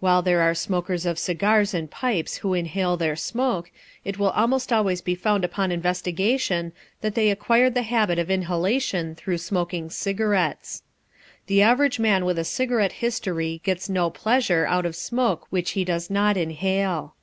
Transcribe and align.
While 0.00 0.22
there 0.22 0.40
are 0.40 0.56
smokers 0.56 1.06
of 1.06 1.20
cigars 1.20 1.72
and 1.72 1.88
pipes 1.88 2.38
who 2.38 2.52
inhale 2.52 2.96
their 2.96 3.14
smoke, 3.14 3.70
it 4.04 4.18
will 4.18 4.30
almost 4.30 4.72
always 4.72 5.00
be 5.00 5.14
found 5.14 5.44
upon 5.44 5.70
investigation 5.70 6.72
that 7.00 7.14
they 7.14 7.30
acquired 7.30 7.74
the 7.74 7.82
habit 7.84 8.18
of 8.18 8.28
inhalation 8.28 9.14
through 9.14 9.38
smoking 9.38 9.88
cigarettes. 9.88 10.82
The 11.46 11.62
average 11.62 12.00
man 12.00 12.24
with 12.24 12.40
a 12.40 12.44
cigarette 12.44 12.94
history 12.94 13.60
gets 13.62 13.88
no 13.88 14.10
pleasure 14.10 14.66
out 14.66 14.84
of 14.84 14.96
smoke 14.96 15.46
which 15.50 15.70
he 15.78 15.84
does 15.84 16.10
not 16.10 16.36
inhale. 16.36 17.14